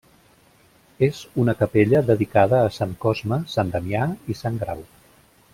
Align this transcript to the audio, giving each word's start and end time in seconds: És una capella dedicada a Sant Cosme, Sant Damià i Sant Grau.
És 1.07 1.19
una 1.43 1.55
capella 1.59 2.01
dedicada 2.09 2.63
a 2.71 2.73
Sant 2.81 2.97
Cosme, 3.07 3.41
Sant 3.57 3.73
Damià 3.77 4.11
i 4.35 4.41
Sant 4.45 4.63
Grau. 4.65 4.87